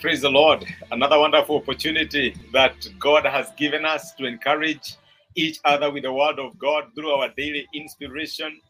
[0.00, 0.66] Praise the Lord.
[0.90, 4.96] Another wonderful opportunity that God has given us to encourage
[5.36, 8.60] each other with the word of God through our daily inspiration.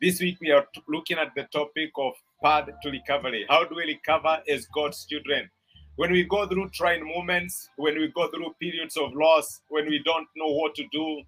[0.00, 3.46] This week we are looking at the topic of path to recovery.
[3.48, 5.48] How do we recover as God's children?
[5.96, 10.02] When we go through trying moments, when we go through periods of loss, when we
[10.04, 11.22] don't know what to do,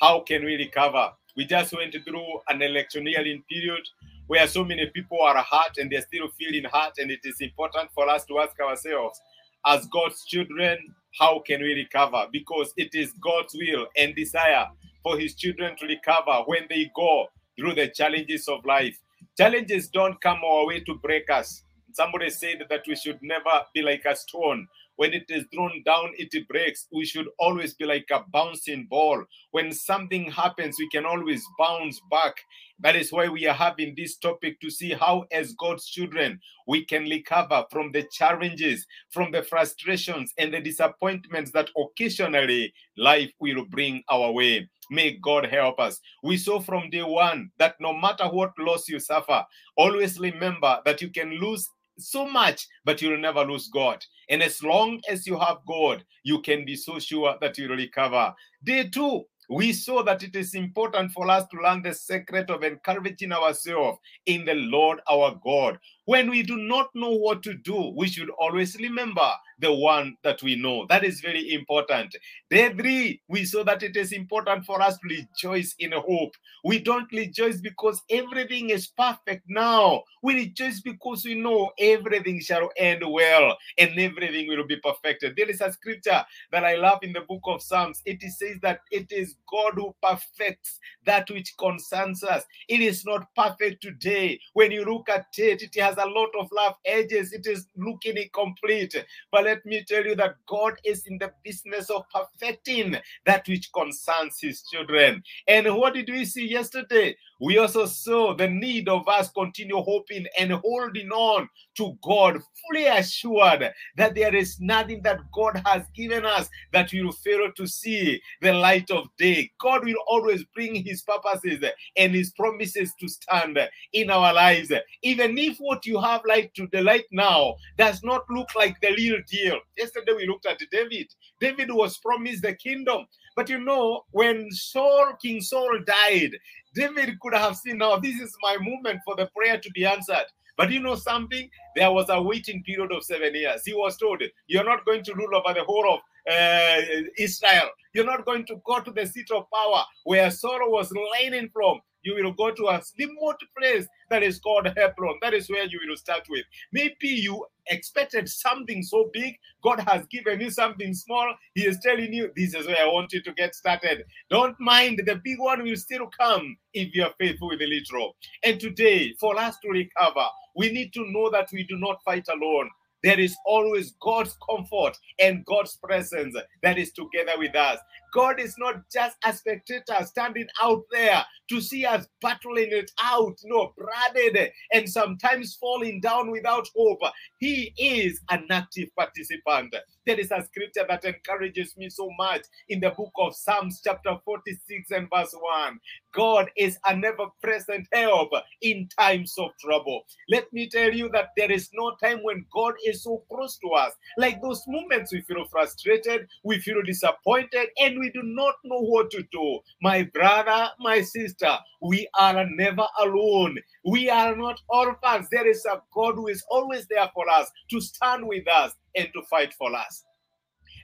[0.00, 1.10] how can we recover?
[1.36, 3.82] We just went through an electioneering period
[4.30, 7.90] where so many people are hurt and they're still feeling hurt, and it is important
[7.92, 9.20] for us to ask ourselves,
[9.66, 10.78] as God's children,
[11.18, 12.26] how can we recover?
[12.32, 14.68] Because it is God's will and desire
[15.02, 17.26] for His children to recover when they go
[17.58, 18.96] through the challenges of life.
[19.36, 21.64] Challenges don't come our way to break us.
[21.92, 24.68] Somebody said that we should never be like a stone.
[25.00, 26.86] When it is thrown down, it breaks.
[26.92, 29.24] We should always be like a bouncing ball.
[29.50, 32.34] When something happens, we can always bounce back.
[32.80, 36.84] That is why we are having this topic to see how, as God's children, we
[36.84, 43.64] can recover from the challenges, from the frustrations, and the disappointments that occasionally life will
[43.70, 44.68] bring our way.
[44.90, 45.98] May God help us.
[46.22, 49.46] We saw from day one that no matter what loss you suffer,
[49.78, 51.66] always remember that you can lose
[52.00, 54.04] so much, but you'll never lose God.
[54.28, 58.34] And as long as you have God, you can be so sure that you'll recover.
[58.62, 62.62] Day two, we saw that it is important for us to learn the secret of
[62.62, 65.78] encouraging ourselves in the Lord our God.
[66.10, 69.30] When we do not know what to do, we should always remember
[69.60, 70.84] the one that we know.
[70.88, 72.16] That is very important.
[72.50, 76.32] Day three, we saw that it is important for us to rejoice in hope.
[76.64, 80.02] We don't rejoice because everything is perfect now.
[80.22, 85.36] We rejoice because we know everything shall end well and everything will be perfected.
[85.36, 88.02] There is a scripture that I love in the book of Psalms.
[88.04, 92.42] It says that it is God who perfects that which concerns us.
[92.68, 94.40] It is not perfect today.
[94.54, 97.32] When you look at it, it has a lot of rough edges.
[97.32, 98.94] It is looking incomplete.
[99.30, 102.96] But let me tell you that God is in the business of perfecting
[103.26, 105.22] that which concerns his children.
[105.46, 107.16] And what did we see yesterday?
[107.40, 112.84] We also saw the need of us continue hoping and holding on to God, fully
[112.84, 118.20] assured that there is nothing that God has given us that will fail to see
[118.42, 119.50] the light of day.
[119.58, 121.64] God will always bring his purposes
[121.96, 123.58] and his promises to stand
[123.92, 124.70] in our lives.
[125.02, 128.92] Even if what you have like to the light now does not look like the
[128.96, 129.58] real deal.
[129.78, 131.06] Yesterday we looked at David.
[131.40, 133.06] David was promised the kingdom.
[133.36, 136.36] But you know, when Saul, King Saul died,
[136.74, 140.26] David could have seen now this is my moment for the prayer to be answered.
[140.56, 141.48] But you know something?
[141.74, 143.62] There was a waiting period of seven years.
[143.64, 146.00] He was told, You're not going to rule over the whole of
[146.30, 146.82] uh,
[147.18, 147.70] Israel.
[147.94, 151.80] You're not going to go to the seat of power where Saul was reigning from.
[152.02, 155.18] You will go to a remote place that is called Hebron.
[155.22, 156.44] That is where you will start with.
[156.72, 159.36] Maybe you expected something so big.
[159.62, 161.34] God has given you something small.
[161.54, 164.04] He is telling you, This is where I want you to get started.
[164.30, 168.16] Don't mind, the big one will still come if you are faithful with the little.
[168.44, 170.26] And today, for us to recover,
[170.56, 172.70] we need to know that we do not fight alone.
[173.02, 177.78] There is always God's comfort and God's presence that is together with us.
[178.12, 183.36] God is not just a spectator standing out there to see us battling it out,
[183.44, 187.00] no, branded and sometimes falling down without hope.
[187.38, 189.74] He is an active participant.
[190.06, 194.16] There is a scripture that encourages me so much in the book of Psalms, chapter
[194.24, 195.78] 46 and verse 1.
[196.14, 198.30] God is a never present help
[198.62, 200.02] in times of trouble.
[200.28, 203.68] Let me tell you that there is no time when God is so close to
[203.70, 203.92] us.
[204.18, 209.10] Like those moments we feel frustrated, we feel disappointed, and we do not know what
[209.10, 209.60] to do.
[209.82, 213.58] My brother, my sister, we are never alone.
[213.84, 215.28] We are not orphans.
[215.30, 219.08] There is a God who is always there for us to stand with us and
[219.12, 220.04] to fight for us.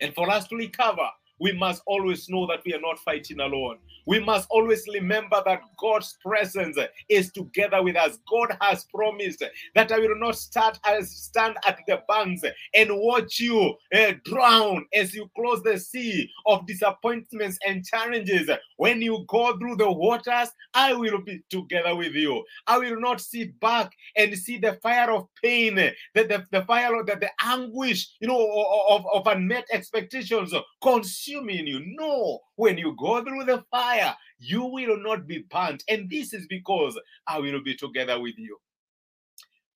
[0.03, 1.09] And for us to recover,
[1.39, 3.79] we must always know that we are not fighting alone.
[4.07, 6.79] We must always remember that God's presence
[7.09, 8.19] is together with us.
[8.31, 9.43] God has promised
[9.75, 12.43] that I will not start as stand at the banks
[12.75, 18.49] and watch you uh, drown as you close the sea of disappointments and challenges.
[18.77, 22.45] When you go through the waters, I will be together with you.
[22.67, 26.95] I will not sit back and see the fire of pain, the, the, the fire
[26.95, 30.55] of the, the anguish, you know, of, of unmet expectations
[31.27, 31.81] consuming you.
[31.85, 35.83] No, when you go through the fire, you will not be burnt.
[35.89, 38.59] And this is because I will be together with you.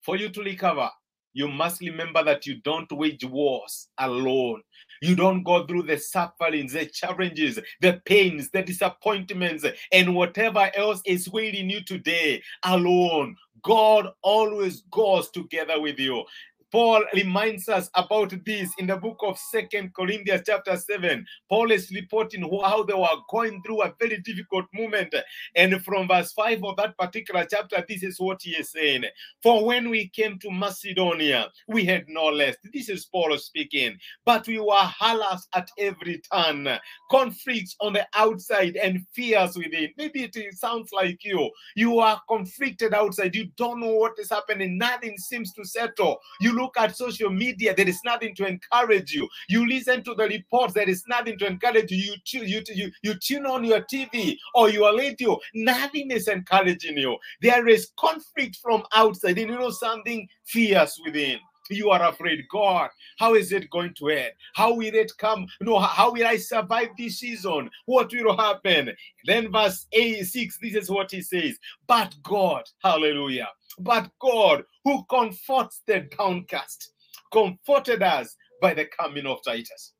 [0.01, 0.89] For you to recover,
[1.33, 4.61] you must remember that you don't wage wars alone.
[5.01, 11.01] You don't go through the sufferings, the challenges, the pains, the disappointments, and whatever else
[11.05, 13.37] is waiting you today alone.
[13.63, 16.23] God always goes together with you.
[16.71, 21.25] Paul reminds us about this in the book of Second Corinthians, chapter 7.
[21.49, 25.13] Paul is reporting how they were going through a very difficult moment.
[25.55, 29.03] And from verse 5 of that particular chapter, this is what he is saying.
[29.43, 32.55] For when we came to Macedonia, we had no less.
[32.73, 33.97] This is Paul speaking.
[34.25, 36.69] But we were harassed at every turn,
[37.09, 39.89] conflicts on the outside and fears within.
[39.97, 41.51] Maybe it sounds like you.
[41.75, 43.35] You are conflicted outside.
[43.35, 44.77] You don't know what is happening.
[44.77, 46.19] Nothing seems to settle.
[46.39, 49.27] You look at social media, there is nothing to encourage you.
[49.49, 52.15] You listen to the reports, there is nothing to encourage you.
[52.25, 57.17] You, you, you, you tune on your TV or your radio, nothing is encouraging you.
[57.41, 61.39] There is conflict from outside, and you know something fierce within
[61.71, 62.43] you are afraid.
[62.49, 64.31] God how is it going to end?
[64.55, 65.47] How will it come?
[65.61, 67.69] No how will i survive this season?
[67.85, 68.91] What will happen?
[69.25, 71.57] Then verse 86 this is what he says.
[71.87, 73.49] But god hallelujah.
[73.79, 76.93] But god who comforts the downcast
[77.31, 79.93] comforted us by the coming of titus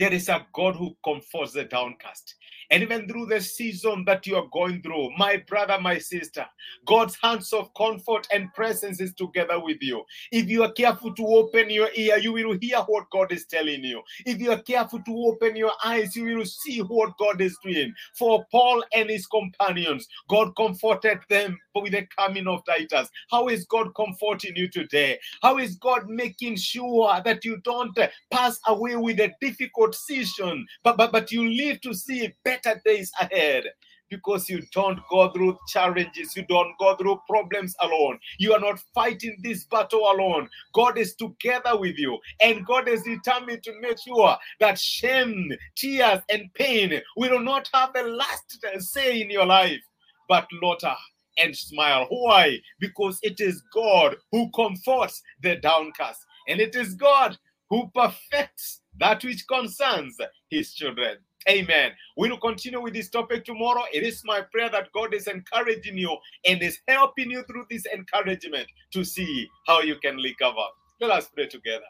[0.00, 2.34] there is a god who comforts the downcast
[2.70, 6.46] and even through the season that you are going through, my brother, my sister,
[6.86, 10.04] God's hands of comfort and presence is together with you.
[10.30, 13.82] If you are careful to open your ear, you will hear what God is telling
[13.82, 14.02] you.
[14.24, 17.92] If you are careful to open your eyes, you will see what God is doing.
[18.16, 23.08] For Paul and his companions, God comforted them with the coming of Titus.
[23.30, 25.18] How is God comforting you today?
[25.42, 27.98] How is God making sure that you don't
[28.30, 32.80] pass away with a difficult season, but, but, but you live to see better?
[32.84, 33.64] days ahead
[34.08, 38.18] because you don't go through challenges, you don't go through problems alone.
[38.38, 40.48] You are not fighting this battle alone.
[40.74, 46.20] God is together with you, and God is determined to make sure that shame, tears,
[46.28, 49.80] and pain will not have the last say in your life,
[50.28, 50.94] but laughter
[51.38, 52.06] and smile.
[52.10, 52.58] Why?
[52.80, 57.38] Because it is God who comforts the downcast, and it is God
[57.68, 60.18] who perfects that which concerns
[60.50, 61.18] his children.
[61.48, 61.92] Amen.
[62.16, 63.84] We will continue with this topic tomorrow.
[63.92, 66.16] It is my prayer that God is encouraging you
[66.46, 70.66] and is helping you through this encouragement to see how you can recover.
[71.00, 71.86] Let us pray together.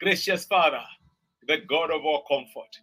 [0.00, 0.82] Gracious Father,
[1.48, 2.78] the God of all comfort,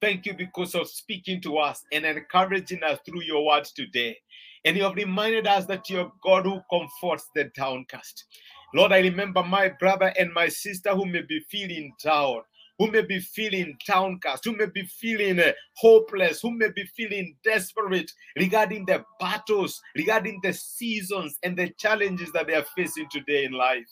[0.00, 4.16] thank you because of speaking to us and encouraging us through your words today.
[4.64, 8.24] And you have reminded us that you're God who comforts the downcast.
[8.74, 12.42] Lord, I remember my brother and my sister who may be feeling down
[12.78, 17.36] who may be feeling downcast, who may be feeling uh, hopeless, who may be feeling
[17.44, 23.44] desperate regarding the battles, regarding the seasons and the challenges that they are facing today
[23.44, 23.86] in life.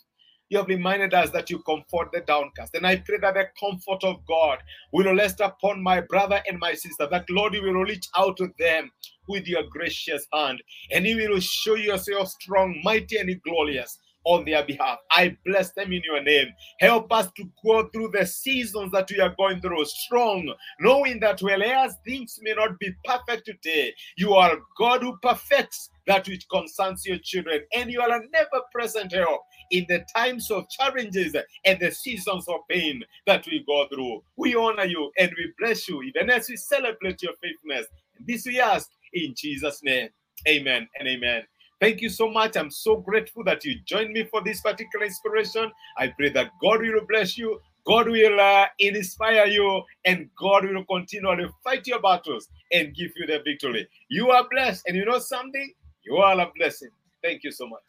[0.49, 2.75] You have reminded us that you comfort the downcast.
[2.75, 4.59] And I pray that the comfort of God
[4.93, 8.53] will rest upon my brother and my sister, that Lord, you will reach out to
[8.59, 8.91] them
[9.29, 14.65] with your gracious hand, and you will show yourself strong, mighty, and glorious on their
[14.65, 14.99] behalf.
[15.11, 16.49] I bless them in your name.
[16.81, 21.41] Help us to go through the seasons that we are going through strong, knowing that
[21.41, 27.07] whereas things may not be perfect today, you are God who perfects that which concerns
[27.07, 29.41] your children, and you are never present help
[29.71, 31.35] in the times of challenges
[31.65, 34.23] and the seasons of pain that we go through.
[34.37, 37.87] We honor you and we bless you, even as we celebrate your faithfulness.
[38.27, 40.09] This we ask in Jesus' name.
[40.49, 41.43] Amen and amen.
[41.81, 42.57] Thank you so much.
[42.57, 45.71] I'm so grateful that you joined me for this particular inspiration.
[45.99, 50.85] I pray that God will bless you, God will uh, inspire you, and God will
[50.85, 53.89] continually fight your battles and give you the victory.
[54.09, 55.73] You are blessed, and you know something?
[56.05, 56.91] You are a blessing.
[57.23, 57.81] Thank you so much.